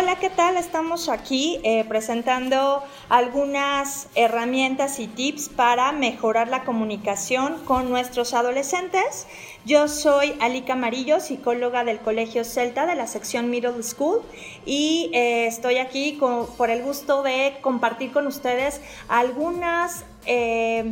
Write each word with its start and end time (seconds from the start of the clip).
Hola, 0.00 0.16
¿qué 0.16 0.30
tal? 0.30 0.56
Estamos 0.56 1.10
aquí 1.10 1.60
eh, 1.62 1.84
presentando 1.84 2.82
algunas 3.10 4.08
herramientas 4.14 4.98
y 4.98 5.08
tips 5.08 5.50
para 5.50 5.92
mejorar 5.92 6.48
la 6.48 6.64
comunicación 6.64 7.58
con 7.66 7.90
nuestros 7.90 8.32
adolescentes. 8.32 9.26
Yo 9.66 9.88
soy 9.88 10.34
Alika 10.40 10.72
Amarillo, 10.72 11.20
psicóloga 11.20 11.84
del 11.84 12.00
Colegio 12.00 12.44
Celta 12.44 12.86
de 12.86 12.94
la 12.94 13.06
sección 13.06 13.50
Middle 13.50 13.82
School 13.82 14.22
y 14.64 15.10
eh, 15.12 15.46
estoy 15.46 15.76
aquí 15.76 16.18
por 16.56 16.70
el 16.70 16.82
gusto 16.82 17.22
de 17.22 17.58
compartir 17.60 18.10
con 18.10 18.26
ustedes 18.26 18.80
algunas 19.06 20.06
eh, 20.26 20.84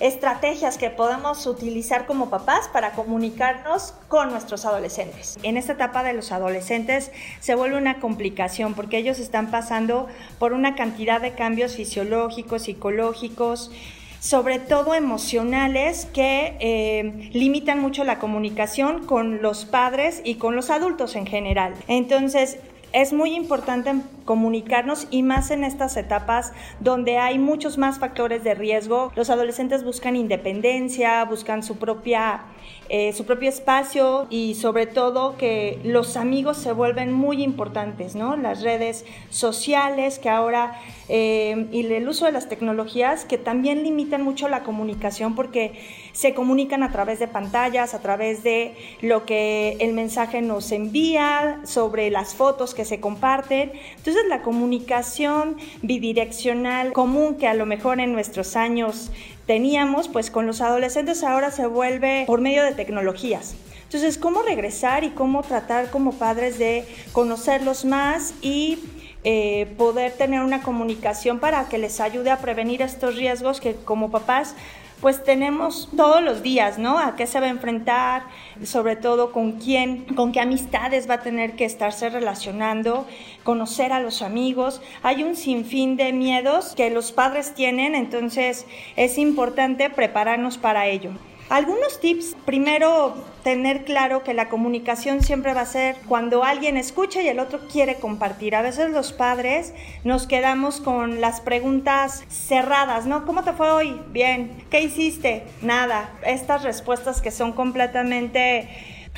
estrategias 0.00 0.78
que 0.78 0.90
podemos 0.90 1.46
utilizar 1.46 2.06
como 2.06 2.30
papás 2.30 2.68
para 2.72 2.92
comunicarnos 2.92 3.94
con 4.08 4.30
nuestros 4.30 4.64
adolescentes. 4.64 5.38
En 5.42 5.56
esta 5.56 5.74
etapa 5.74 6.02
de 6.02 6.12
los 6.12 6.32
adolescentes 6.32 7.12
se 7.40 7.54
vuelve 7.54 7.76
una 7.76 8.00
complicación 8.00 8.74
porque 8.74 8.98
ellos 8.98 9.18
están 9.18 9.50
pasando 9.50 10.08
por 10.38 10.52
una 10.52 10.74
cantidad 10.74 11.20
de 11.20 11.32
cambios 11.32 11.76
fisiológicos, 11.76 12.62
psicológicos, 12.62 13.70
sobre 14.18 14.60
todo 14.60 14.94
emocionales 14.94 16.06
que 16.06 16.56
eh, 16.60 17.30
limitan 17.32 17.80
mucho 17.80 18.04
la 18.04 18.18
comunicación 18.18 19.04
con 19.06 19.42
los 19.42 19.64
padres 19.64 20.20
y 20.24 20.36
con 20.36 20.54
los 20.54 20.70
adultos 20.70 21.16
en 21.16 21.26
general. 21.26 21.74
Entonces, 21.88 22.58
es 22.92 23.12
muy 23.12 23.34
importante 23.34 23.94
comunicarnos 24.24 25.06
y 25.10 25.22
más 25.22 25.50
en 25.50 25.64
estas 25.64 25.96
etapas 25.96 26.52
donde 26.80 27.18
hay 27.18 27.38
muchos 27.38 27.78
más 27.78 27.98
factores 27.98 28.44
de 28.44 28.54
riesgo. 28.54 29.12
Los 29.16 29.30
adolescentes 29.30 29.84
buscan 29.84 30.16
independencia, 30.16 31.24
buscan 31.24 31.62
su 31.62 31.76
propia 31.76 32.44
eh, 32.88 33.14
su 33.14 33.24
propio 33.24 33.48
espacio 33.48 34.26
y 34.28 34.54
sobre 34.54 34.86
todo 34.86 35.38
que 35.38 35.78
los 35.82 36.18
amigos 36.18 36.58
se 36.58 36.72
vuelven 36.72 37.10
muy 37.10 37.42
importantes, 37.42 38.14
¿no? 38.14 38.36
Las 38.36 38.60
redes 38.60 39.06
sociales 39.30 40.18
que 40.18 40.28
ahora 40.28 40.78
eh, 41.08 41.68
y 41.72 41.86
el 41.86 42.06
uso 42.06 42.26
de 42.26 42.32
las 42.32 42.50
tecnologías 42.50 43.24
que 43.24 43.38
también 43.38 43.82
limitan 43.82 44.22
mucho 44.22 44.46
la 44.48 44.62
comunicación 44.62 45.34
porque 45.34 45.72
se 46.12 46.34
comunican 46.34 46.82
a 46.82 46.92
través 46.92 47.18
de 47.18 47.28
pantallas, 47.28 47.94
a 47.94 48.02
través 48.02 48.42
de 48.42 48.74
lo 49.00 49.24
que 49.24 49.78
el 49.80 49.94
mensaje 49.94 50.42
nos 50.42 50.70
envía, 50.70 51.60
sobre 51.64 52.10
las 52.10 52.34
fotos 52.34 52.74
que 52.74 52.84
se 52.84 53.00
comparten. 53.00 53.72
Entonces 53.96 54.11
la 54.28 54.42
comunicación 54.42 55.56
bidireccional 55.82 56.92
común 56.92 57.36
que 57.36 57.48
a 57.48 57.54
lo 57.54 57.66
mejor 57.66 58.00
en 58.00 58.12
nuestros 58.12 58.56
años 58.56 59.10
teníamos, 59.46 60.08
pues 60.08 60.30
con 60.30 60.46
los 60.46 60.60
adolescentes 60.60 61.22
ahora 61.22 61.50
se 61.50 61.66
vuelve 61.66 62.24
por 62.26 62.40
medio 62.40 62.62
de 62.62 62.72
tecnologías. 62.72 63.54
Entonces, 63.84 64.16
¿cómo 64.16 64.42
regresar 64.42 65.04
y 65.04 65.10
cómo 65.10 65.42
tratar 65.42 65.90
como 65.90 66.12
padres 66.12 66.58
de 66.58 66.86
conocerlos 67.12 67.84
más 67.84 68.34
y 68.40 68.78
eh, 69.24 69.72
poder 69.76 70.12
tener 70.12 70.40
una 70.40 70.62
comunicación 70.62 71.38
para 71.38 71.68
que 71.68 71.78
les 71.78 72.00
ayude 72.00 72.30
a 72.30 72.38
prevenir 72.38 72.82
estos 72.82 73.16
riesgos 73.16 73.60
que 73.60 73.74
como 73.74 74.10
papás 74.10 74.54
pues 75.02 75.24
tenemos 75.24 75.88
todos 75.96 76.22
los 76.22 76.44
días, 76.44 76.78
¿no? 76.78 76.96
A 77.00 77.16
qué 77.16 77.26
se 77.26 77.40
va 77.40 77.46
a 77.46 77.50
enfrentar, 77.50 78.22
sobre 78.62 78.94
todo 78.94 79.32
con 79.32 79.58
quién, 79.58 80.04
con 80.14 80.30
qué 80.30 80.38
amistades 80.38 81.10
va 81.10 81.14
a 81.14 81.20
tener 81.22 81.56
que 81.56 81.64
estarse 81.64 82.08
relacionando, 82.08 83.04
conocer 83.42 83.92
a 83.92 83.98
los 83.98 84.22
amigos. 84.22 84.80
Hay 85.02 85.24
un 85.24 85.34
sinfín 85.34 85.96
de 85.96 86.12
miedos 86.12 86.74
que 86.76 86.88
los 86.88 87.10
padres 87.10 87.52
tienen, 87.52 87.96
entonces 87.96 88.64
es 88.94 89.18
importante 89.18 89.90
prepararnos 89.90 90.56
para 90.56 90.86
ello. 90.86 91.10
Algunos 91.48 92.00
tips, 92.00 92.34
primero 92.46 93.14
tener 93.42 93.84
claro 93.84 94.22
que 94.22 94.32
la 94.32 94.48
comunicación 94.48 95.22
siempre 95.22 95.52
va 95.52 95.62
a 95.62 95.66
ser 95.66 95.96
cuando 96.08 96.44
alguien 96.44 96.76
escucha 96.76 97.20
y 97.22 97.28
el 97.28 97.40
otro 97.40 97.68
quiere 97.68 97.96
compartir. 97.96 98.54
A 98.54 98.62
veces 98.62 98.90
los 98.90 99.12
padres 99.12 99.74
nos 100.04 100.26
quedamos 100.26 100.80
con 100.80 101.20
las 101.20 101.40
preguntas 101.40 102.24
cerradas, 102.28 103.04
¿no? 103.04 103.26
¿Cómo 103.26 103.44
te 103.44 103.52
fue 103.52 103.70
hoy? 103.70 104.00
Bien. 104.08 104.64
¿Qué 104.70 104.80
hiciste? 104.80 105.44
Nada. 105.60 106.10
Estas 106.24 106.62
respuestas 106.62 107.20
que 107.20 107.30
son 107.30 107.52
completamente 107.52 108.68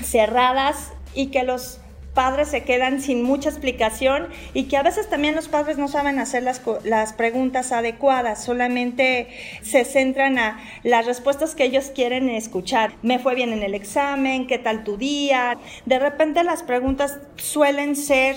cerradas 0.02 0.92
y 1.14 1.26
que 1.26 1.44
los 1.44 1.80
padres 2.14 2.48
se 2.48 2.62
quedan 2.62 3.00
sin 3.00 3.22
mucha 3.22 3.48
explicación 3.48 4.28
y 4.54 4.64
que 4.64 4.76
a 4.76 4.82
veces 4.82 5.10
también 5.10 5.34
los 5.34 5.48
padres 5.48 5.76
no 5.76 5.88
saben 5.88 6.18
hacer 6.18 6.42
las, 6.42 6.62
las 6.84 7.12
preguntas 7.12 7.72
adecuadas, 7.72 8.42
solamente 8.42 9.28
se 9.62 9.84
centran 9.84 10.38
a 10.38 10.60
las 10.82 11.06
respuestas 11.06 11.54
que 11.54 11.64
ellos 11.64 11.90
quieren 11.94 12.28
escuchar. 12.28 12.94
¿Me 13.02 13.18
fue 13.18 13.34
bien 13.34 13.52
en 13.52 13.62
el 13.62 13.74
examen? 13.74 14.46
¿Qué 14.46 14.58
tal 14.58 14.84
tu 14.84 14.96
día? 14.96 15.58
De 15.84 15.98
repente 15.98 16.44
las 16.44 16.62
preguntas 16.62 17.18
suelen 17.36 17.96
ser 17.96 18.36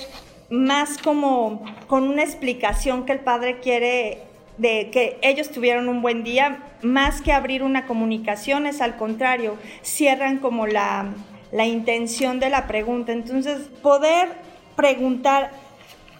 más 0.49 0.97
como 0.97 1.63
con 1.87 2.07
una 2.07 2.23
explicación 2.23 3.05
que 3.05 3.13
el 3.13 3.19
padre 3.19 3.59
quiere 3.59 4.23
de 4.57 4.89
que 4.89 5.19
ellos 5.21 5.51
tuvieron 5.51 5.87
un 5.87 6.01
buen 6.01 6.23
día, 6.23 6.63
más 6.81 7.21
que 7.21 7.31
abrir 7.31 7.61
una 7.61 7.85
comunicación, 7.85 8.65
es 8.65 8.81
al 8.81 8.97
contrario, 8.97 9.55
cierran 9.83 10.39
como 10.39 10.65
la 10.65 11.13
la 11.51 11.65
intención 11.65 12.39
de 12.39 12.49
la 12.49 12.67
pregunta. 12.67 13.11
Entonces, 13.11 13.69
poder 13.81 14.29
preguntar 14.75 15.51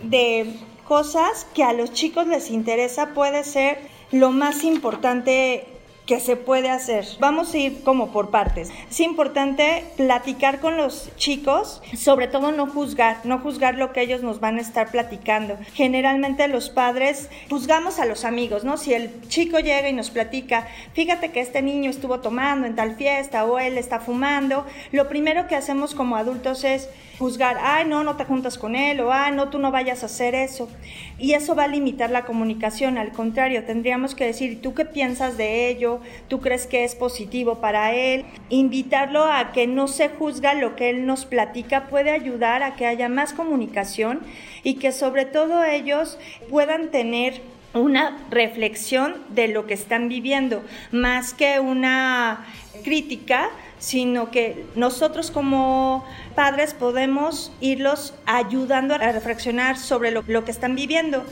de 0.01 0.53
cosas 0.87 1.45
que 1.53 1.63
a 1.63 1.73
los 1.73 1.91
chicos 1.91 2.27
les 2.27 2.49
interesa 2.49 3.13
puede 3.13 3.43
ser 3.43 3.77
lo 4.11 4.31
más 4.31 4.63
importante 4.63 5.65
que 6.07 6.19
se 6.21 6.37
puede 6.37 6.69
hacer. 6.69 7.05
Vamos 7.19 7.53
a 7.53 7.57
ir 7.57 7.83
como 7.83 8.11
por 8.13 8.31
partes. 8.31 8.71
Es 8.89 8.99
importante 9.01 9.83
platicar 9.97 10.61
con 10.61 10.77
los 10.77 11.09
chicos, 11.17 11.81
sobre 11.95 12.29
todo 12.29 12.53
no 12.53 12.65
juzgar, 12.65 13.17
no 13.25 13.39
juzgar 13.39 13.75
lo 13.75 13.91
que 13.91 14.01
ellos 14.01 14.23
nos 14.23 14.39
van 14.39 14.57
a 14.57 14.61
estar 14.61 14.89
platicando. 14.89 15.57
Generalmente 15.73 16.47
los 16.47 16.69
padres 16.69 17.29
juzgamos 17.49 17.99
a 17.99 18.05
los 18.05 18.23
amigos, 18.23 18.63
¿no? 18.63 18.77
Si 18.77 18.93
el 18.93 19.27
chico 19.27 19.59
llega 19.59 19.89
y 19.89 19.93
nos 19.93 20.09
platica, 20.09 20.67
fíjate 20.93 21.31
que 21.31 21.41
este 21.41 21.61
niño 21.61 21.89
estuvo 21.89 22.21
tomando 22.21 22.65
en 22.65 22.75
tal 22.75 22.95
fiesta 22.95 23.43
o 23.43 23.59
él 23.59 23.77
está 23.77 23.99
fumando, 23.99 24.65
lo 24.93 25.09
primero 25.09 25.47
que 25.47 25.55
hacemos 25.55 25.93
como 25.93 26.15
adultos 26.15 26.63
es 26.63 26.89
juzgar, 27.19 27.57
ay, 27.61 27.85
no, 27.85 28.03
no 28.03 28.15
te 28.15 28.25
juntas 28.25 28.57
con 28.57 28.75
él, 28.75 28.99
o 29.01 29.11
ay, 29.11 29.33
no, 29.33 29.49
tú 29.49 29.59
no 29.59 29.71
vayas 29.71 30.03
a 30.03 30.05
hacer 30.05 30.35
eso. 30.35 30.69
Y 31.17 31.33
eso 31.33 31.55
va 31.55 31.63
a 31.63 31.67
limitar 31.67 32.11
la 32.11 32.25
comunicación, 32.25 32.97
al 32.97 33.11
contrario, 33.11 33.63
tendríamos 33.63 34.13
que 34.15 34.25
decir, 34.25 34.61
¿tú 34.61 34.73
qué 34.73 34.85
piensas 34.85 35.37
de 35.37 35.69
ello? 35.69 35.96
¿Tú 36.27 36.39
crees 36.39 36.67
que 36.67 36.83
es 36.83 36.95
positivo 36.95 37.55
para 37.61 37.93
él? 37.93 38.25
Invitarlo 38.49 39.25
a 39.25 39.51
que 39.51 39.67
no 39.67 39.87
se 39.87 40.09
juzga 40.09 40.53
lo 40.53 40.75
que 40.75 40.89
él 40.89 41.05
nos 41.05 41.25
platica 41.25 41.87
puede 41.87 42.11
ayudar 42.11 42.63
a 42.63 42.75
que 42.75 42.85
haya 42.85 43.09
más 43.09 43.33
comunicación 43.33 44.21
y 44.63 44.75
que 44.75 44.91
sobre 44.91 45.25
todo 45.25 45.63
ellos 45.63 46.17
puedan 46.49 46.89
tener 46.89 47.41
una 47.73 48.17
reflexión 48.29 49.15
de 49.29 49.47
lo 49.47 49.67
que 49.67 49.73
están 49.73 50.09
viviendo, 50.09 50.63
más 50.91 51.33
que 51.33 51.59
una 51.59 52.45
crítica, 52.83 53.49
sino 53.79 54.31
que 54.31 54.65
nosotros 54.75 55.31
como 55.31 56.05
padres 56.35 56.73
podemos 56.73 57.51
irlos 57.61 58.13
ayudando 58.25 58.95
a 58.95 58.97
reflexionar 58.97 59.77
sobre 59.77 60.11
lo, 60.11 60.23
que 60.23 60.51
están 60.51 60.75
viviendo. 60.75 61.23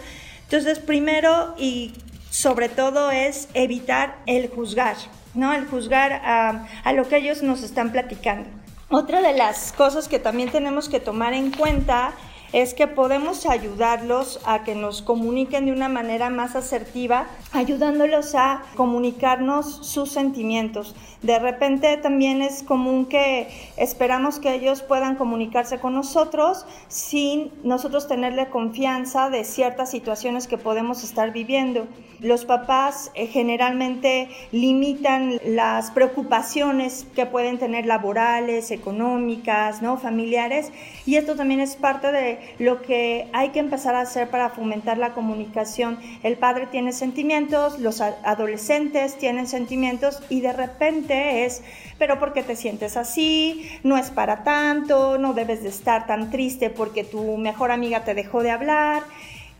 Entonces, 0.43 0.79
primero 0.79 1.55
y 1.57 1.93
sobre 2.35 2.67
todo 2.67 3.11
es 3.11 3.47
evitar 3.53 4.17
el 4.25 4.49
juzgar, 4.49 4.97
¿no? 5.35 5.53
El 5.53 5.65
juzgar 5.67 6.11
a, 6.11 6.91
lo 6.91 7.07
que 7.07 7.15
ellos 7.15 7.41
nos 7.41 7.63
están 7.63 7.93
platicando. 7.93 8.49
Otra 8.89 9.21
de 9.21 9.31
las 9.31 9.71
cosas 9.71 10.09
que 10.09 10.19
también 10.19 10.49
tenemos 10.51 10.89
que 10.89 10.99
tomar 10.99 11.33
en 11.33 11.49
cuenta 11.51 12.11
es 12.55 12.73
que 12.73 12.87
podemos 12.87 13.45
ayudarlos 13.45 14.39
a 14.45 14.63
que 14.63 14.75
nos 14.75 15.01
comuniquen 15.01 15.65
de 15.65 15.73
una 15.73 15.89
manera 15.89 16.29
más 16.29 16.55
asertiva, 16.55 17.27
ayudándolos 17.51 18.33
a 18.33 18.63
comunicarnos 18.77 19.85
sus 19.85 20.09
sentimientos. 20.13 20.95
De 21.21 21.37
repente 21.37 21.97
también 21.97 22.41
es 22.41 22.63
común 22.63 23.07
que 23.07 23.49
esperamos 23.75 24.39
que 24.39 24.53
ellos 24.53 24.83
puedan 24.83 25.15
comunicarse 25.15 25.79
con 25.79 25.95
nosotros 25.95 26.65
sin 26.87 27.51
nosotros 27.63 28.07
tenerle 28.07 28.47
confianza 28.49 29.29
de 29.29 29.43
ciertas 29.43 29.91
situaciones 29.91 30.47
que 30.47 30.57
podemos 30.57 31.03
estar 31.03 31.33
viviendo. 31.33 31.87
Los 32.21 32.45
papás 32.45 33.11
eh, 33.15 33.27
generalmente 33.27 34.29
limitan 34.53 35.41
las 35.45 35.91
preocupaciones 35.91 37.05
que 37.13 37.25
pueden 37.25 37.57
tener 37.57 37.85
laborales, 37.85 38.71
económicas, 38.71 39.81
¿no? 39.81 39.97
familiares 39.97 40.71
y 41.05 41.15
esto 41.15 41.35
también 41.35 41.59
es 41.59 41.75
parte 41.75 42.13
de 42.13 42.39
lo 42.59 42.81
que 42.81 43.27
hay 43.33 43.49
que 43.49 43.59
empezar 43.59 43.95
a 43.95 44.01
hacer 44.01 44.29
para 44.29 44.49
fomentar 44.49 44.97
la 44.97 45.13
comunicación. 45.13 45.99
El 46.23 46.37
padre 46.37 46.67
tiene 46.67 46.91
sentimientos, 46.91 47.79
los 47.79 48.01
adolescentes 48.01 49.17
tienen 49.17 49.47
sentimientos 49.47 50.21
y 50.29 50.41
de 50.41 50.53
repente 50.53 51.45
es, 51.45 51.61
pero 51.97 52.19
¿por 52.19 52.33
qué 52.33 52.43
te 52.43 52.55
sientes 52.55 52.97
así? 52.97 53.69
No 53.83 53.97
es 53.97 54.09
para 54.09 54.43
tanto, 54.43 55.17
no 55.17 55.33
debes 55.33 55.63
de 55.63 55.69
estar 55.69 56.07
tan 56.07 56.31
triste 56.31 56.69
porque 56.69 57.03
tu 57.03 57.37
mejor 57.37 57.71
amiga 57.71 58.03
te 58.03 58.13
dejó 58.13 58.43
de 58.43 58.51
hablar. 58.51 59.03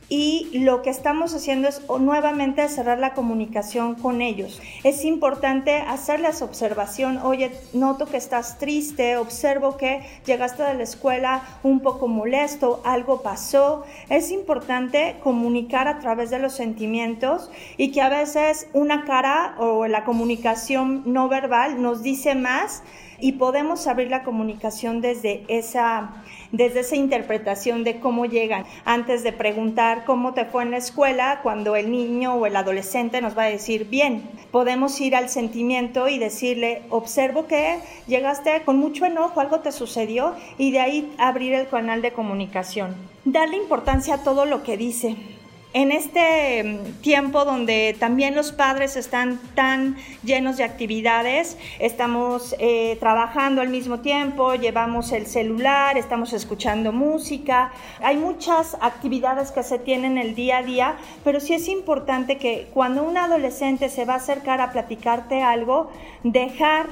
Y 0.08 0.60
lo 0.60 0.82
que 0.82 0.90
estamos 0.90 1.34
haciendo 1.34 1.68
es 1.68 1.82
nuevamente 2.00 2.68
cerrar 2.70 3.00
la 3.00 3.14
comunicación 3.14 3.96
con 3.96 4.22
ellos. 4.22 4.62
Es 4.84 5.04
importante 5.04 5.78
hacerles 5.78 6.42
observación, 6.42 7.18
oye, 7.18 7.52
noto 7.74 8.06
que 8.06 8.18
estás 8.18 8.60
triste, 8.60 9.18
observo 9.18 9.78
que 9.78 10.02
llegaste 10.26 10.64
de 10.64 10.76
la 10.76 10.84
escuela 10.84 11.42
un 11.64 11.80
poco 11.80 12.08
molesto, 12.08 12.82
algo 12.86 13.22
pasó. 13.22 13.84
Es 14.10 14.32
importante 14.32 15.18
comunicar 15.24 15.88
a 15.88 16.00
través 16.00 16.30
de 16.30 16.40
los 16.40 16.54
sentimientos 16.54 17.50
y 17.78 17.92
que 17.92 18.02
a 18.02 18.10
veces 18.10 18.68
una 18.74 19.06
cara 19.06 19.56
o 19.58 19.88
la 19.88 20.04
comunicación 20.04 21.04
no 21.06 21.30
verbal 21.30 21.82
nos 21.82 22.04
dice 22.04 22.36
más 22.36 22.84
y 23.20 23.34
podemos 23.34 23.88
abrir 23.88 24.10
la 24.10 24.24
comunicación 24.24 25.02
desde 25.02 25.46
esa, 25.48 26.24
desde 26.52 26.82
esa 26.82 26.96
interpretación 26.96 27.84
de 27.84 28.00
cómo 28.00 28.26
llegan. 28.26 28.66
Antes 28.84 29.24
de 29.24 29.32
preguntar 29.32 29.95
cómo 30.04 30.34
te 30.34 30.46
fue 30.46 30.64
en 30.64 30.72
la 30.72 30.78
escuela, 30.78 31.40
cuando 31.42 31.76
el 31.76 31.90
niño 31.90 32.36
o 32.36 32.46
el 32.46 32.56
adolescente 32.56 33.22
nos 33.22 33.38
va 33.38 33.44
a 33.44 33.50
decir 33.50 33.86
bien, 33.86 34.30
podemos 34.52 35.00
ir 35.00 35.16
al 35.16 35.30
sentimiento 35.30 36.08
y 36.08 36.20
decirle, 36.20 36.84
observo 36.90 37.48
que 37.48 37.80
llegaste 38.08 38.64
con 38.64 38.78
mucho 38.78 39.06
enojo, 39.06 39.40
algo 39.40 39.62
te 39.62 39.72
sucedió 39.72 40.36
y 40.58 40.72
de 40.72 40.80
ahí 40.80 41.16
abrir 41.18 41.54
el 41.54 41.68
canal 41.68 42.02
de 42.02 42.12
comunicación. 42.12 42.96
Darle 43.24 43.58
importancia 43.58 44.16
a 44.16 44.24
todo 44.24 44.46
lo 44.46 44.64
que 44.64 44.78
dice 44.78 45.16
en 45.76 45.92
este 45.92 46.64
mm, 46.64 47.02
tiempo 47.02 47.44
donde 47.44 47.98
también 48.00 48.34
los 48.34 48.54
padres 48.54 48.96
están 48.96 49.38
tan 49.56 49.98
llenos 50.24 50.56
de 50.56 50.64
actividades, 50.64 51.58
estamos 51.80 52.56
eh, 52.60 52.96
trabajando 53.02 53.62
al 53.62 53.68
mismo 53.68 54.00
tiempo, 54.00 54.56
llevamos 54.56 55.12
el 55.12 55.28
celular, 55.28 55.98
estamos 55.98 56.32
escuchando 56.32 56.94
música, 56.94 57.74
hay 58.02 58.16
muchas 58.16 58.78
actividades 58.80 59.52
que 59.52 59.64
se 59.64 59.78
tienen 59.78 60.18
el 60.18 60.34
día 60.34 60.60
a 60.60 60.64
día, 60.64 60.96
pero 61.26 61.42
sí 61.42 61.54
es 61.54 61.68
importante 61.68 62.38
que 62.38 62.70
cuando 62.74 63.04
un 63.04 63.18
adolescente 63.18 63.90
se 63.90 64.06
va 64.06 64.14
a 64.14 64.18
acercar 64.18 64.62
a 64.62 64.72
platicarte 64.72 65.44
algo, 65.44 65.92
dejar 66.24 66.86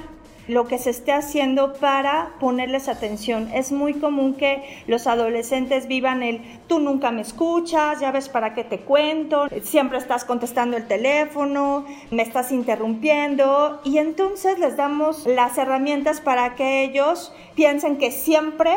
lo 0.47 0.67
que 0.67 0.77
se 0.77 0.89
esté 0.89 1.11
haciendo 1.11 1.73
para 1.73 2.33
ponerles 2.39 2.87
atención. 2.87 3.49
Es 3.53 3.71
muy 3.71 3.95
común 3.95 4.35
que 4.35 4.83
los 4.87 5.07
adolescentes 5.07 5.87
vivan 5.87 6.23
el 6.23 6.41
tú 6.67 6.79
nunca 6.79 7.11
me 7.11 7.21
escuchas, 7.21 7.99
ya 7.99 8.11
ves 8.11 8.29
para 8.29 8.53
qué 8.53 8.63
te 8.63 8.79
cuento, 8.79 9.47
siempre 9.63 9.97
estás 9.97 10.25
contestando 10.25 10.77
el 10.77 10.87
teléfono, 10.87 11.85
me 12.11 12.23
estás 12.23 12.51
interrumpiendo 12.51 13.81
y 13.83 13.97
entonces 13.97 14.59
les 14.59 14.77
damos 14.77 15.25
las 15.25 15.57
herramientas 15.57 16.21
para 16.21 16.55
que 16.55 16.83
ellos 16.83 17.33
piensen 17.55 17.97
que 17.97 18.11
siempre 18.11 18.71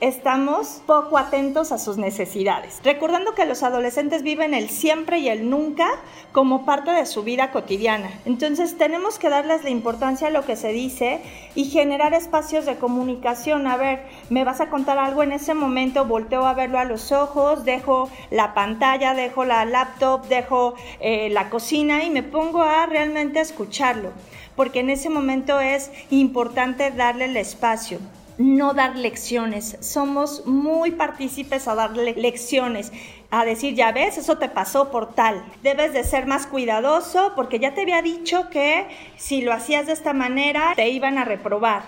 estamos 0.00 0.80
poco 0.86 1.18
atentos 1.18 1.72
a 1.72 1.78
sus 1.78 1.98
necesidades. 1.98 2.80
Recordando 2.82 3.34
que 3.34 3.44
los 3.44 3.62
adolescentes 3.62 4.22
viven 4.22 4.54
el 4.54 4.70
siempre 4.70 5.18
y 5.18 5.28
el 5.28 5.50
nunca 5.50 5.88
como 6.32 6.64
parte 6.64 6.90
de 6.90 7.04
su 7.04 7.22
vida 7.22 7.50
cotidiana. 7.50 8.10
Entonces 8.24 8.78
tenemos 8.78 9.18
que 9.18 9.28
darles 9.28 9.62
la 9.62 9.70
importancia 9.70 10.28
a 10.28 10.30
lo 10.30 10.44
que 10.44 10.56
se 10.56 10.72
dice 10.72 11.20
y 11.54 11.66
generar 11.66 12.14
espacios 12.14 12.64
de 12.64 12.76
comunicación. 12.76 13.66
A 13.66 13.76
ver, 13.76 14.06
me 14.30 14.44
vas 14.44 14.62
a 14.62 14.70
contar 14.70 14.98
algo 14.98 15.22
en 15.22 15.32
ese 15.32 15.52
momento, 15.52 16.06
volteo 16.06 16.46
a 16.46 16.54
verlo 16.54 16.78
a 16.78 16.84
los 16.84 17.12
ojos, 17.12 17.64
dejo 17.64 18.08
la 18.30 18.54
pantalla, 18.54 19.12
dejo 19.12 19.44
la 19.44 19.66
laptop, 19.66 20.26
dejo 20.28 20.74
eh, 21.00 21.28
la 21.28 21.50
cocina 21.50 22.04
y 22.04 22.10
me 22.10 22.22
pongo 22.22 22.62
a 22.62 22.86
realmente 22.86 23.40
escucharlo. 23.40 24.12
Porque 24.56 24.80
en 24.80 24.90
ese 24.90 25.10
momento 25.10 25.60
es 25.60 25.90
importante 26.10 26.90
darle 26.90 27.26
el 27.26 27.36
espacio 27.36 27.98
no 28.40 28.72
dar 28.72 28.96
lecciones. 28.96 29.76
Somos 29.80 30.46
muy 30.46 30.92
partícipes 30.92 31.68
a 31.68 31.74
darle 31.74 32.14
lecciones, 32.14 32.90
a 33.30 33.44
decir, 33.44 33.74
ya 33.74 33.92
ves, 33.92 34.16
eso 34.16 34.38
te 34.38 34.48
pasó 34.48 34.90
por 34.90 35.14
tal. 35.14 35.44
Debes 35.62 35.92
de 35.92 36.04
ser 36.04 36.24
más 36.24 36.46
cuidadoso 36.46 37.34
porque 37.36 37.58
ya 37.58 37.74
te 37.74 37.82
había 37.82 38.00
dicho 38.00 38.48
que 38.48 38.86
si 39.18 39.42
lo 39.42 39.52
hacías 39.52 39.86
de 39.86 39.92
esta 39.92 40.14
manera 40.14 40.72
te 40.74 40.88
iban 40.88 41.18
a 41.18 41.26
reprobar. 41.26 41.82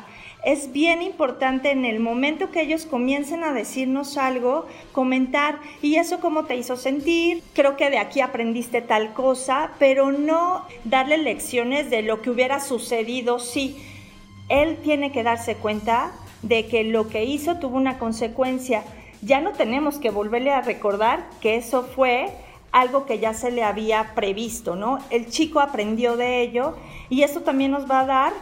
Es 0.45 0.73
bien 0.73 1.01
importante 1.01 1.71
en 1.71 1.87
el 1.87 2.01
momento 2.01 2.51
que 2.51 2.61
ellos 2.61 2.85
comiencen 2.85 3.45
a 3.45 3.55
decirnos 3.55 4.19
algo, 4.19 4.67
comentar, 4.91 5.59
¿y 5.81 5.97
eso 5.97 6.21
cómo 6.21 6.45
te 6.45 6.57
hizo 6.57 6.77
sentir? 6.77 7.43
Creo 7.55 7.77
que 7.79 7.89
de 7.89 7.99
aquí 7.99 8.21
aprendiste 8.21 8.83
tal 8.83 9.15
cosa, 9.15 9.71
pero 9.79 10.13
no 10.13 10.67
darle 10.85 11.17
lecciones 11.17 11.89
de 11.89 12.03
lo 12.03 12.21
que 12.21 12.29
hubiera 12.29 12.61
sucedido 12.61 13.39
si 13.39 13.83
él 14.51 14.77
tiene 14.83 15.13
que 15.13 15.23
darse 15.23 15.55
cuenta 15.55 16.13
de 16.43 16.67
que 16.67 16.85
lo 16.85 17.09
que 17.09 17.25
hizo 17.25 17.56
tuvo 17.56 17.77
una 17.77 17.99
consecuencia. 17.99 18.85
Ya 19.23 19.41
no 19.41 19.53
tenemos 19.53 19.99
que 19.99 20.11
volverle 20.11 20.53
a 20.53 20.61
recordar 20.61 21.25
que 21.41 21.56
eso 21.56 21.85
fue 21.85 22.31
algo 22.73 23.06
que 23.06 23.19
ya 23.19 23.35
se 23.35 23.50
le 23.50 23.62
había 23.62 24.15
previsto, 24.15 24.75
¿no? 24.75 24.99
El 25.11 25.29
chico 25.29 25.61
aprendió 25.61 26.17
de 26.17 26.41
ello 26.41 26.77
y 27.09 27.23
eso 27.23 27.43
también 27.43 27.71
nos 27.71 27.89
va 27.89 28.00
a 28.00 28.06
dar 28.06 28.33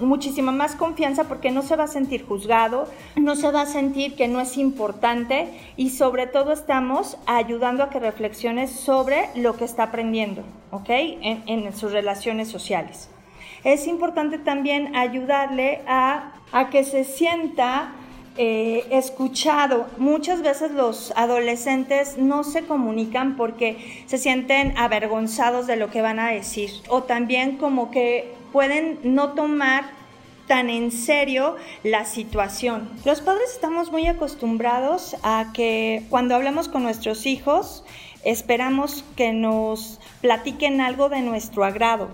muchísima 0.00 0.52
más 0.52 0.74
confianza 0.74 1.24
porque 1.24 1.50
no 1.50 1.62
se 1.62 1.76
va 1.76 1.84
a 1.84 1.88
sentir 1.88 2.26
juzgado, 2.26 2.86
no 3.16 3.34
se 3.36 3.50
va 3.50 3.62
a 3.62 3.66
sentir 3.66 4.14
que 4.14 4.28
no 4.28 4.40
es 4.40 4.58
importante 4.58 5.48
y 5.76 5.90
sobre 5.90 6.26
todo 6.26 6.52
estamos 6.52 7.16
ayudando 7.26 7.84
a 7.84 7.90
que 7.90 8.00
reflexione 8.00 8.66
sobre 8.66 9.30
lo 9.36 9.56
que 9.56 9.64
está 9.64 9.84
aprendiendo, 9.84 10.42
¿ok? 10.70 10.88
En, 10.88 11.42
en 11.46 11.76
sus 11.76 11.92
relaciones 11.92 12.48
sociales 12.48 13.10
es 13.66 13.88
importante 13.88 14.38
también 14.38 14.94
ayudarle 14.94 15.82
a, 15.88 16.32
que 16.70 16.84
se 16.84 17.02
sienta 17.02 17.90
eh, 18.36 18.86
escuchado. 18.90 19.88
Muchas 19.98 20.40
veces 20.40 20.70
los 20.70 21.12
adolescentes 21.16 22.16
no 22.16 22.44
se 22.44 22.62
comunican 22.62 23.36
porque 23.36 24.04
se 24.06 24.18
sienten 24.18 24.78
avergonzados 24.78 25.66
de 25.66 25.74
lo 25.74 25.90
que 25.90 26.00
van 26.00 26.20
a 26.20 26.30
decir 26.30 26.70
o 26.88 27.02
también 27.02 27.56
como 27.56 27.90
que 27.90 28.32
pueden 28.52 29.00
no 29.02 29.32
tomar 29.32 29.84
tan 30.46 30.70
en 30.70 30.92
serio 30.92 31.56
la 31.82 32.04
situación. 32.04 32.88
Los 33.04 33.20
padres 33.20 33.50
estamos 33.52 33.90
muy 33.90 34.06
acostumbrados 34.06 35.16
a 35.24 35.50
que 35.52 36.04
cuando 36.08 36.36
hablamos 36.36 36.68
con 36.68 36.84
nuestros 36.84 37.26
hijos 37.26 37.84
esperamos 38.24 39.04
que 39.16 39.32
nos 39.32 40.00
platiquen 40.20 40.80
algo 40.80 41.08
de 41.08 41.22
nuestro 41.22 41.64
agrado 41.64 42.10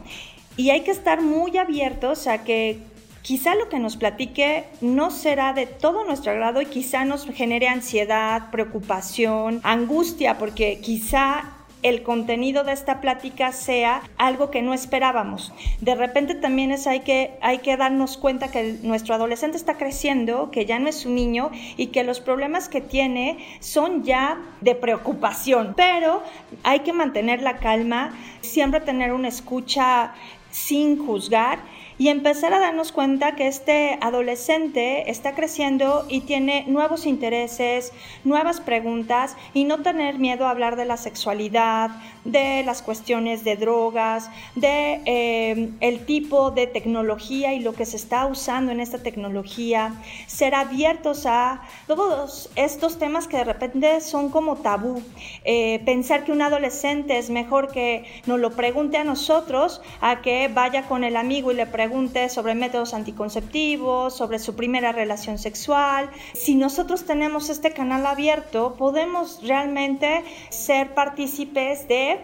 y 0.56 0.70
hay 0.70 0.82
que 0.82 0.90
estar 0.90 1.20
muy 1.20 1.56
abiertos 1.56 2.26
a 2.26 2.44
que 2.44 2.78
quizá 3.22 3.54
lo 3.54 3.68
que 3.68 3.78
nos 3.78 3.96
platique 3.96 4.64
no 4.80 5.10
será 5.10 5.52
de 5.52 5.66
todo 5.66 6.04
nuestro 6.04 6.32
agrado 6.32 6.60
y 6.60 6.66
quizá 6.66 7.04
nos 7.04 7.24
genere 7.26 7.68
ansiedad, 7.68 8.50
preocupación, 8.50 9.60
angustia, 9.62 10.38
porque 10.38 10.80
quizá 10.80 11.44
el 11.82 12.02
contenido 12.02 12.62
de 12.62 12.72
esta 12.72 13.00
plática 13.00 13.52
sea 13.52 14.02
algo 14.16 14.50
que 14.50 14.62
no 14.62 14.72
esperábamos. 14.72 15.52
De 15.80 15.94
repente 15.94 16.34
también 16.34 16.70
es 16.70 16.86
hay 16.86 17.00
que, 17.00 17.32
hay 17.40 17.58
que 17.58 17.76
darnos 17.76 18.16
cuenta 18.16 18.50
que 18.50 18.78
nuestro 18.82 19.14
adolescente 19.14 19.56
está 19.56 19.76
creciendo, 19.76 20.50
que 20.50 20.64
ya 20.64 20.78
no 20.78 20.88
es 20.88 21.04
un 21.04 21.16
niño 21.16 21.50
y 21.76 21.88
que 21.88 22.04
los 22.04 22.20
problemas 22.20 22.68
que 22.68 22.80
tiene 22.80 23.38
son 23.60 24.04
ya 24.04 24.40
de 24.60 24.74
preocupación. 24.76 25.74
Pero 25.76 26.22
hay 26.62 26.80
que 26.80 26.92
mantener 26.92 27.42
la 27.42 27.56
calma, 27.56 28.14
siempre 28.42 28.80
tener 28.80 29.12
una 29.12 29.28
escucha 29.28 30.14
sin 30.52 30.96
juzgar 30.96 31.58
y 32.02 32.08
empezar 32.08 32.52
a 32.52 32.58
darnos 32.58 32.90
cuenta 32.90 33.36
que 33.36 33.46
este 33.46 33.96
adolescente 34.00 35.08
está 35.08 35.36
creciendo 35.36 36.04
y 36.08 36.22
tiene 36.22 36.64
nuevos 36.66 37.06
intereses, 37.06 37.92
nuevas 38.24 38.60
preguntas 38.60 39.36
y 39.54 39.62
no 39.62 39.82
tener 39.82 40.18
miedo 40.18 40.46
a 40.46 40.50
hablar 40.50 40.74
de 40.74 40.84
la 40.84 40.96
sexualidad, 40.96 41.92
de 42.24 42.64
las 42.64 42.82
cuestiones 42.82 43.44
de 43.44 43.54
drogas, 43.54 44.30
de 44.56 45.00
eh, 45.06 45.70
el 45.78 46.04
tipo 46.04 46.50
de 46.50 46.66
tecnología 46.66 47.54
y 47.54 47.60
lo 47.60 47.72
que 47.72 47.86
se 47.86 47.98
está 47.98 48.26
usando 48.26 48.72
en 48.72 48.80
esta 48.80 49.00
tecnología, 49.00 49.94
ser 50.26 50.56
abiertos 50.56 51.24
a 51.26 51.62
todos 51.86 52.50
estos 52.56 52.98
temas 52.98 53.28
que 53.28 53.36
de 53.36 53.44
repente 53.44 54.00
son 54.00 54.28
como 54.30 54.56
tabú, 54.56 55.00
eh, 55.44 55.80
pensar 55.84 56.24
que 56.24 56.32
un 56.32 56.42
adolescente 56.42 57.18
es 57.18 57.30
mejor 57.30 57.70
que 57.70 58.06
nos 58.26 58.40
lo 58.40 58.50
pregunte 58.50 58.96
a 58.96 59.04
nosotros 59.04 59.82
a 60.00 60.20
que 60.20 60.48
vaya 60.48 60.88
con 60.88 61.04
el 61.04 61.16
amigo 61.16 61.52
y 61.52 61.54
le 61.54 61.66
pregunte 61.66 61.91
sobre 62.28 62.54
métodos 62.54 62.94
anticonceptivos, 62.94 64.16
sobre 64.16 64.38
su 64.38 64.56
primera 64.56 64.92
relación 64.92 65.38
sexual. 65.38 66.10
Si 66.32 66.54
nosotros 66.54 67.04
tenemos 67.04 67.50
este 67.50 67.72
canal 67.72 68.06
abierto, 68.06 68.74
podemos 68.78 69.40
realmente 69.42 70.24
ser 70.50 70.94
partícipes 70.94 71.86
de 71.88 72.18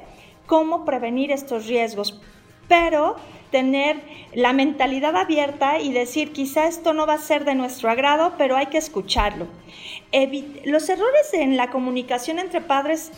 cómo 0.46 0.84
prevenir 0.84 1.30
estos 1.30 1.66
riesgos. 1.66 2.20
Pero 2.66 3.16
tener 3.50 4.00
la 4.34 4.52
mentalidad 4.52 5.16
abierta 5.16 5.78
y 5.78 5.92
decir, 5.92 6.32
quizá 6.32 6.66
esto 6.66 6.92
no 6.92 7.06
va 7.06 7.14
a 7.14 7.18
ser 7.18 7.44
de 7.44 7.54
nuestro 7.54 7.90
agrado, 7.90 8.34
pero 8.36 8.56
hay 8.56 8.66
que 8.66 8.78
escucharlo. 8.78 9.46
los 10.64 10.88
errores 10.88 11.32
en 11.34 11.56
la 11.56 11.70
comunicación 11.70 12.38
entre 12.38 12.60
padres 12.60 13.10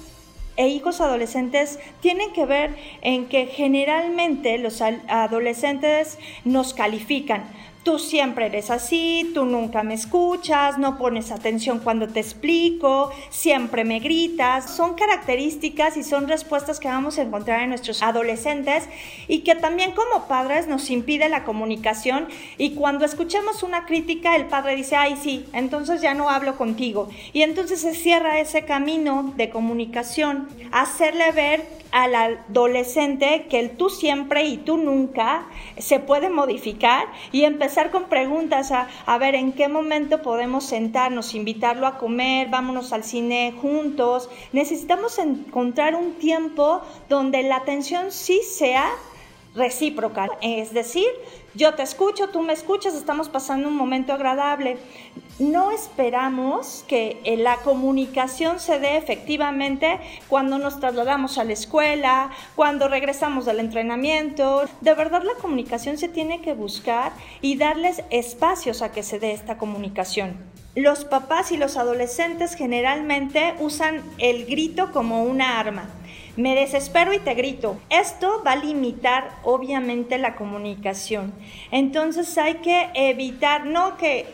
e 0.57 0.69
hijos 0.69 1.00
adolescentes 1.00 1.78
tienen 2.00 2.33
que 2.33 2.47
ver 2.47 2.76
en 3.02 3.26
que 3.26 3.47
generalmente 3.47 4.59
los 4.59 4.83
adolescentes 4.83 6.19
nos 6.45 6.75
califican. 6.75 7.45
Tú 7.82 7.99
siempre 7.99 8.46
eres 8.46 8.70
así, 8.70 9.30
tú 9.34 9.44
nunca 9.44 9.82
me 9.82 9.94
escuchas, 9.94 10.78
no 10.78 10.99
pones 10.99 11.30
atención 11.30 11.78
cuando 11.78 12.08
te 12.08 12.20
explico, 12.20 13.10
siempre 13.30 13.84
me 13.84 14.00
gritas. 14.00 14.75
Son 14.76 14.94
características 14.94 15.96
y 15.96 16.02
son 16.02 16.28
respuestas 16.28 16.78
que 16.78 16.88
vamos 16.88 17.18
a 17.18 17.22
encontrar 17.22 17.62
en 17.62 17.70
nuestros 17.70 18.02
adolescentes 18.02 18.84
y 19.28 19.40
que 19.40 19.54
también 19.54 19.92
como 19.92 20.28
padres 20.28 20.66
nos 20.66 20.90
impide 20.90 21.28
la 21.28 21.44
comunicación 21.44 22.28
y 22.58 22.75
cuando 22.75 23.04
escuchemos 23.04 23.62
una 23.62 23.87
crítica 23.87 24.37
el 24.37 24.46
padre 24.46 24.76
dice, 24.76 24.96
ay 24.96 25.16
sí, 25.20 25.46
entonces 25.52 26.02
ya 26.02 26.14
no 26.14 26.28
hablo 26.28 26.56
contigo. 26.56 27.08
Y 27.32 27.42
entonces 27.42 27.80
se 27.80 27.94
cierra 27.94 28.40
ese 28.40 28.64
camino 28.64 29.32
de 29.37 29.50
comunicación, 29.50 30.49
hacerle 30.72 31.32
ver 31.32 31.79
al 31.92 32.14
adolescente 32.14 33.47
que 33.49 33.61
el 33.61 33.76
tú 33.76 33.90
siempre 33.90 34.44
y 34.44 34.56
tú 34.59 34.76
nunca 34.76 35.47
se 35.78 35.99
puede 35.99 36.30
modificar 36.30 37.06
y 37.32 37.44
empezar 37.44 37.90
con 37.90 38.04
preguntas 38.04 38.70
a, 38.73 38.88
a 39.06 39.18
ver 39.18 39.35
en 39.35 39.52
qué 39.52 39.68
momento 39.68 40.23
podemos 40.23 40.64
sentarnos, 40.64 41.35
invitarlo 41.35 41.87
a 41.87 41.99
comer, 41.99 42.49
vámonos 42.49 42.92
al 42.92 43.04
cine 43.04 43.54
juntos. 43.61 44.30
Necesitamos 44.52 45.18
encontrar 45.18 45.94
un 45.94 46.14
tiempo 46.14 46.82
donde 47.09 47.42
la 47.42 47.56
atención 47.56 48.12
sí 48.12 48.40
sea 48.42 48.90
recíproca, 49.54 50.28
es 50.40 50.73
decir, 50.73 51.09
yo 51.54 51.75
te 51.75 51.83
escucho, 51.83 52.28
tú 52.28 52.42
me 52.42 52.52
escuchas, 52.52 52.95
estamos 52.95 53.28
pasando 53.28 53.69
un 53.69 53.76
momento 53.76 54.12
agradable. 54.12 54.78
No 55.38 55.71
esperamos 55.73 56.85
que 56.87 57.21
eh, 57.25 57.37
la 57.37 57.57
comunicación 57.57 58.61
se 58.61 58.78
dé 58.78 58.99
efectivamente 58.99 59.99
cuando 60.28 60.59
nos 60.59 60.78
trasladamos 60.78 61.38
a 61.38 61.45
la 61.45 61.54
escuela, 61.54 62.30
cuando 62.57 62.88
regresamos 62.88 63.47
del 63.47 63.59
entrenamiento. 63.59 64.64
De 64.80 64.95
verdad 64.95 65.23
la 65.23 65.35
comunicación 65.40 65.97
se 65.99 66.09
tiene 66.09 66.40
que 66.40 66.52
buscar 66.52 67.12
y 67.40 67.57
darles 67.57 68.04
espacios 68.11 68.83
a 68.83 68.92
que 68.92 69.02
se 69.02 69.19
dé 69.19 69.33
esta 69.33 69.57
comunicación. 69.57 70.37
Los 70.76 71.04
papás 71.04 71.50
y 71.50 71.57
los 71.57 71.76
adolescentes 71.76 72.54
generalmente 72.54 73.54
usan 73.59 74.02
el 74.19 74.47
grito 74.47 74.92
como 74.92 75.25
una 75.25 75.59
arma 75.59 75.88
me 76.40 76.54
desespero 76.54 77.12
y 77.12 77.18
te 77.18 77.35
grito. 77.35 77.78
Esto 77.90 78.42
va 78.44 78.52
a 78.52 78.56
limitar 78.56 79.30
obviamente 79.44 80.18
la 80.18 80.37
comunicación. 80.37 81.32
Entonces 81.70 82.37
hay 82.38 82.54
que 82.54 82.88
evitar, 82.94 83.66
no 83.66 83.97
que 83.97 84.26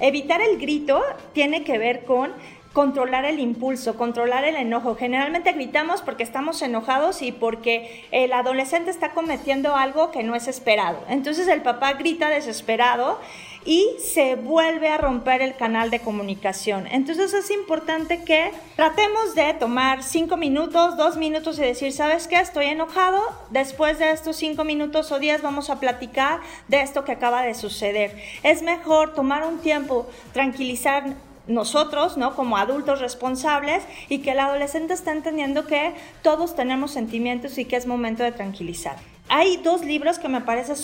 evitar 0.00 0.40
el 0.40 0.58
grito 0.58 1.02
tiene 1.32 1.62
que 1.62 1.78
ver 1.78 2.04
con 2.04 2.32
controlar 2.76 3.24
el 3.24 3.40
impulso, 3.40 3.96
controlar 3.96 4.44
el 4.44 4.54
enojo. 4.54 4.96
Generalmente 4.96 5.52
gritamos 5.52 6.02
porque 6.02 6.22
estamos 6.22 6.60
enojados 6.60 7.22
y 7.22 7.32
porque 7.32 8.04
el 8.10 8.34
adolescente 8.34 8.90
está 8.90 9.12
cometiendo 9.12 9.74
algo 9.74 10.10
que 10.10 10.22
no 10.22 10.34
es 10.34 10.46
esperado. 10.46 10.98
Entonces 11.08 11.48
el 11.48 11.62
papá 11.62 11.94
grita 11.94 12.28
desesperado 12.28 13.18
y 13.64 13.86
se 13.98 14.34
vuelve 14.34 14.90
a 14.90 14.98
romper 14.98 15.40
el 15.40 15.56
canal 15.56 15.88
de 15.88 16.00
comunicación. 16.00 16.86
Entonces 16.88 17.32
es 17.32 17.50
importante 17.50 18.24
que 18.24 18.52
tratemos 18.76 19.34
de 19.34 19.54
tomar 19.54 20.02
cinco 20.02 20.36
minutos, 20.36 20.98
dos 20.98 21.16
minutos 21.16 21.58
y 21.58 21.62
decir, 21.62 21.94
¿sabes 21.94 22.28
qué? 22.28 22.36
Estoy 22.36 22.66
enojado. 22.66 23.22
Después 23.48 23.98
de 23.98 24.10
estos 24.10 24.36
cinco 24.36 24.64
minutos 24.64 25.10
o 25.12 25.18
días 25.18 25.40
vamos 25.40 25.70
a 25.70 25.80
platicar 25.80 26.40
de 26.68 26.82
esto 26.82 27.06
que 27.06 27.12
acaba 27.12 27.40
de 27.40 27.54
suceder. 27.54 28.22
Es 28.42 28.60
mejor 28.60 29.14
tomar 29.14 29.46
un 29.46 29.60
tiempo, 29.60 30.06
tranquilizar 30.34 31.16
nosotros, 31.46 32.16
¿no? 32.16 32.34
Como 32.34 32.56
adultos 32.56 33.00
responsables 33.00 33.84
y 34.08 34.18
que 34.18 34.32
el 34.32 34.40
adolescente 34.40 34.94
está 34.94 35.12
entendiendo 35.12 35.66
que 35.66 35.94
todos 36.22 36.54
tenemos 36.54 36.90
sentimientos 36.90 37.58
y 37.58 37.64
que 37.64 37.76
es 37.76 37.86
momento 37.86 38.22
de 38.22 38.32
tranquilizar. 38.32 38.96
Hay 39.28 39.56
dos 39.56 39.84
libros 39.84 40.20
que 40.20 40.28
me 40.28 40.40
parece, 40.40 40.74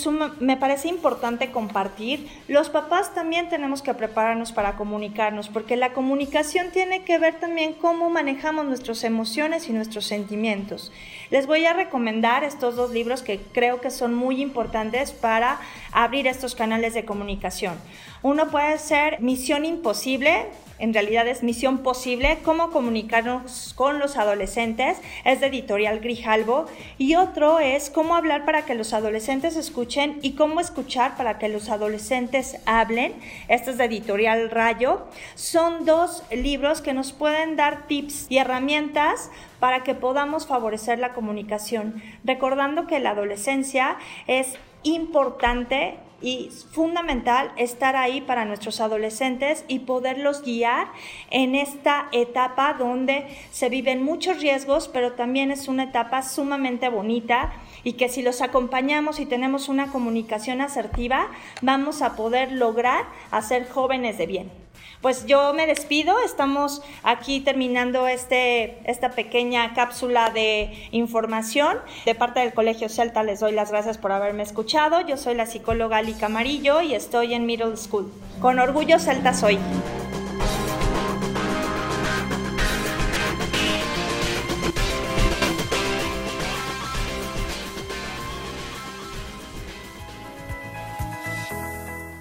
me 0.41 0.57
parece 0.57 0.89
importante 0.89 1.49
compartir. 1.51 2.27
Los 2.49 2.69
papás 2.69 3.13
también 3.13 3.47
tenemos 3.47 3.81
que 3.81 3.93
prepararnos 3.93 4.51
para 4.51 4.75
comunicarnos, 4.75 5.47
porque 5.47 5.77
la 5.77 5.93
comunicación 5.93 6.69
tiene 6.71 7.03
que 7.03 7.17
ver 7.19 7.39
también 7.39 7.73
cómo 7.73 8.09
manejamos 8.09 8.65
nuestras 8.65 9.05
emociones 9.05 9.69
y 9.69 9.73
nuestros 9.73 10.05
sentimientos. 10.05 10.91
Les 11.29 11.47
voy 11.47 11.65
a 11.65 11.71
recomendar 11.71 12.43
estos 12.43 12.75
dos 12.75 12.91
libros 12.91 13.21
que 13.21 13.39
creo 13.53 13.79
que 13.79 13.89
son 13.89 14.13
muy 14.13 14.41
importantes 14.41 15.13
para 15.13 15.61
abrir 15.93 16.27
estos 16.27 16.53
canales 16.53 16.93
de 16.93 17.05
comunicación. 17.05 17.75
Uno 18.23 18.49
puede 18.49 18.77
ser 18.77 19.21
Misión 19.21 19.63
Imposible 19.63 20.47
en 20.83 20.93
realidad 20.93 21.27
es 21.27 21.43
Misión 21.43 21.77
Posible, 21.77 22.39
cómo 22.43 22.69
comunicarnos 22.71 23.73
con 23.77 23.99
los 23.99 24.17
adolescentes, 24.17 24.97
es 25.23 25.39
de 25.39 25.47
editorial 25.47 25.99
Grijalvo, 25.99 26.65
y 26.97 27.15
otro 27.15 27.59
es 27.59 27.89
cómo 27.89 28.15
para 28.41 28.65
que 28.65 28.73
los 28.73 28.93
adolescentes 28.93 29.55
escuchen 29.55 30.19
y 30.23 30.33
cómo 30.33 30.59
escuchar 30.59 31.15
para 31.15 31.37
que 31.37 31.47
los 31.47 31.69
adolescentes 31.69 32.57
hablen, 32.65 33.13
este 33.47 33.71
es 33.71 33.77
de 33.77 33.85
editorial 33.85 34.49
Rayo. 34.49 35.05
Son 35.35 35.85
dos 35.85 36.23
libros 36.31 36.81
que 36.81 36.93
nos 36.93 37.13
pueden 37.13 37.55
dar 37.55 37.87
tips 37.87 38.25
y 38.29 38.39
herramientas 38.39 39.29
para 39.59 39.83
que 39.83 39.93
podamos 39.95 40.47
favorecer 40.47 40.99
la 40.99 41.13
comunicación, 41.13 42.01
recordando 42.23 42.87
que 42.87 42.99
la 42.99 43.11
adolescencia 43.11 43.97
es 44.27 44.57
importante 44.81 45.99
y 46.23 46.49
fundamental 46.71 47.51
estar 47.57 47.97
ahí 47.97 48.21
para 48.21 48.45
nuestros 48.45 48.79
adolescentes 48.79 49.65
y 49.67 49.79
poderlos 49.79 50.41
guiar 50.41 50.87
en 51.29 51.53
esta 51.53 52.07
etapa 52.13 52.75
donde 52.79 53.27
se 53.51 53.67
viven 53.67 54.03
muchos 54.03 54.39
riesgos, 54.39 54.87
pero 54.87 55.13
también 55.13 55.51
es 55.51 55.67
una 55.67 55.83
etapa 55.83 56.23
sumamente 56.23 56.87
bonita 56.87 57.51
y 57.83 57.93
que 57.93 58.09
si 58.09 58.21
los 58.21 58.41
acompañamos 58.41 59.19
y 59.19 59.25
tenemos 59.25 59.69
una 59.69 59.91
comunicación 59.91 60.61
asertiva, 60.61 61.27
vamos 61.61 62.01
a 62.01 62.15
poder 62.15 62.51
lograr 62.51 63.05
hacer 63.31 63.69
jóvenes 63.69 64.17
de 64.17 64.25
bien 64.25 64.63
pues 65.03 65.25
yo 65.25 65.53
me 65.53 65.67
despido. 65.67 66.15
Estamos 66.21 66.81
aquí 67.03 67.41
terminando 67.41 68.07
este, 68.07 68.79
esta 68.89 69.11
pequeña 69.11 69.73
cápsula 69.73 70.29
de 70.29 70.73
información. 70.91 71.77
De 72.05 72.15
parte 72.15 72.39
del 72.39 72.53
Colegio 72.53 72.87
Celta 72.87 73.21
les 73.21 73.41
doy 73.41 73.51
las 73.51 73.69
gracias 73.69 73.97
por 73.97 74.13
haberme 74.13 74.43
escuchado. 74.43 75.01
Yo 75.01 75.17
soy 75.17 75.35
la 75.35 75.45
psicóloga 75.45 75.97
Ali 75.97 76.13
Camarillo 76.13 76.81
y 76.81 76.95
estoy 76.95 77.33
en 77.33 77.45
Middle 77.45 77.75
School. 77.75 78.11
Con 78.39 78.59
orgullo 78.59 78.97
Celta 78.97 79.33
soy. 79.33 79.59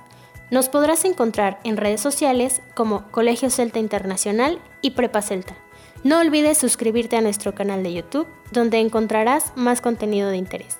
Nos 0.50 0.68
podrás 0.68 1.04
encontrar 1.04 1.58
en 1.64 1.76
redes 1.76 2.00
sociales 2.00 2.62
como 2.74 3.10
Colegio 3.10 3.50
Celta 3.50 3.80
Internacional 3.80 4.60
y 4.80 4.92
Prepa 4.92 5.22
Celta. 5.22 5.56
No 6.04 6.20
olvides 6.20 6.58
suscribirte 6.58 7.16
a 7.16 7.20
nuestro 7.20 7.52
canal 7.54 7.82
de 7.82 7.92
YouTube, 7.92 8.28
donde 8.52 8.78
encontrarás 8.78 9.52
más 9.56 9.80
contenido 9.80 10.30
de 10.30 10.36
interés. 10.36 10.78